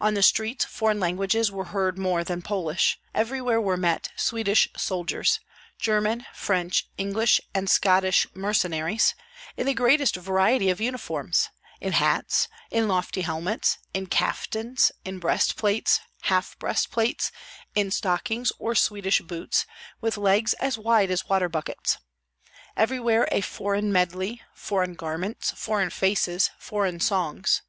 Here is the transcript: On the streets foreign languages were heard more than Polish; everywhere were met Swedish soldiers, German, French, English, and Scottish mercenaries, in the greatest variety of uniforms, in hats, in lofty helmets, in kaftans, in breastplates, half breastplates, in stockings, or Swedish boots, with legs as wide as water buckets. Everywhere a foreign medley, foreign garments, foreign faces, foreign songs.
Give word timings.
On 0.00 0.14
the 0.14 0.22
streets 0.22 0.64
foreign 0.64 0.98
languages 0.98 1.52
were 1.52 1.66
heard 1.66 1.98
more 1.98 2.24
than 2.24 2.40
Polish; 2.40 2.98
everywhere 3.14 3.60
were 3.60 3.76
met 3.76 4.08
Swedish 4.16 4.68
soldiers, 4.74 5.38
German, 5.78 6.24
French, 6.32 6.88
English, 6.96 7.42
and 7.54 7.68
Scottish 7.68 8.26
mercenaries, 8.34 9.14
in 9.54 9.66
the 9.66 9.74
greatest 9.74 10.16
variety 10.16 10.70
of 10.70 10.80
uniforms, 10.80 11.50
in 11.78 11.92
hats, 11.92 12.48
in 12.70 12.88
lofty 12.88 13.20
helmets, 13.20 13.76
in 13.92 14.06
kaftans, 14.06 14.92
in 15.04 15.18
breastplates, 15.18 16.00
half 16.22 16.58
breastplates, 16.58 17.30
in 17.74 17.90
stockings, 17.90 18.52
or 18.58 18.74
Swedish 18.74 19.20
boots, 19.20 19.66
with 20.00 20.16
legs 20.16 20.54
as 20.54 20.78
wide 20.78 21.10
as 21.10 21.28
water 21.28 21.50
buckets. 21.50 21.98
Everywhere 22.78 23.28
a 23.30 23.42
foreign 23.42 23.92
medley, 23.92 24.40
foreign 24.54 24.94
garments, 24.94 25.50
foreign 25.50 25.90
faces, 25.90 26.48
foreign 26.58 26.98
songs. 26.98 27.60